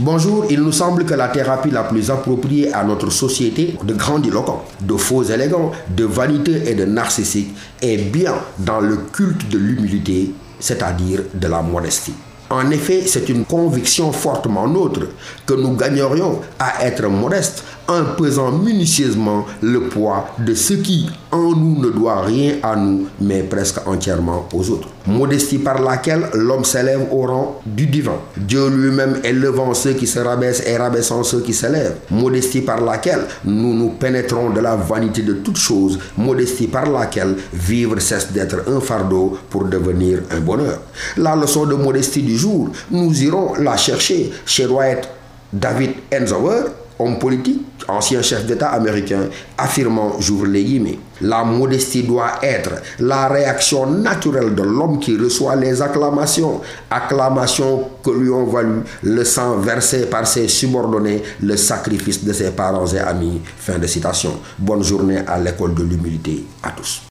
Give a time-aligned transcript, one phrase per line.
[0.00, 4.64] Bonjour, il nous semble que la thérapie la plus appropriée à notre société de grandiloquents,
[4.80, 10.32] de faux élégants, de vaniteux et de narcissiques est bien dans le culte de l'humilité,
[10.58, 12.14] c'est-à-dire de la modestie.
[12.50, 15.02] En effet, c'est une conviction fortement nôtre
[15.46, 21.54] que nous gagnerions à être modestes en pesant minutieusement le poids de ce qui en
[21.54, 24.88] nous ne doit rien à nous, mais presque entièrement aux autres.
[25.06, 28.16] Modestie par laquelle l'homme s'élève au rang du divin.
[28.36, 31.96] Dieu lui-même élevant ceux qui se rabaissent et rabaissant ceux qui s'élèvent.
[32.10, 35.98] Modestie par laquelle nous nous pénétrons de la vanité de toutes choses.
[36.16, 40.80] Modestie par laquelle vivre cesse d'être un fardeau pour devenir un bonheur.
[41.18, 45.08] La leçon de modestie du jour, nous irons la chercher chez Dwight
[45.52, 46.64] David Eisenhower
[46.98, 53.28] homme politique, ancien chef d'État américain, affirmant, j'ouvre les guillemets, la modestie doit être la
[53.28, 59.58] réaction naturelle de l'homme qui reçoit les acclamations, acclamations que lui ont valu le sang
[59.58, 63.40] versé par ses subordonnés, le sacrifice de ses parents et amis.
[63.58, 64.32] Fin de citation.
[64.58, 67.02] Bonne journée à l'école de l'humilité à tous.